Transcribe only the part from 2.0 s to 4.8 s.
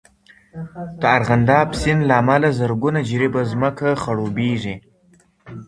له امله زرګونه جریبه ځمکه خړوبېږي.